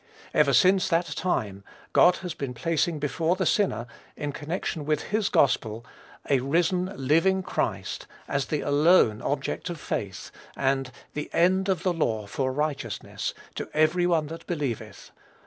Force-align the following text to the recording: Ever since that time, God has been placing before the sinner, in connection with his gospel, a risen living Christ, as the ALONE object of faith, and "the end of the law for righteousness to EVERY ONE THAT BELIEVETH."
Ever 0.33 0.51
since 0.51 0.87
that 0.87 1.05
time, 1.05 1.63
God 1.93 2.15
has 2.25 2.33
been 2.33 2.55
placing 2.55 2.97
before 2.97 3.35
the 3.35 3.45
sinner, 3.45 3.85
in 4.17 4.31
connection 4.31 4.83
with 4.83 5.03
his 5.11 5.29
gospel, 5.29 5.85
a 6.27 6.39
risen 6.39 6.91
living 6.97 7.43
Christ, 7.43 8.07
as 8.27 8.45
the 8.47 8.61
ALONE 8.61 9.21
object 9.21 9.69
of 9.69 9.79
faith, 9.79 10.31
and 10.57 10.91
"the 11.13 11.29
end 11.33 11.69
of 11.69 11.83
the 11.83 11.93
law 11.93 12.25
for 12.25 12.51
righteousness 12.51 13.35
to 13.53 13.69
EVERY 13.75 14.07
ONE 14.07 14.25
THAT 14.25 14.47
BELIEVETH." 14.47 15.11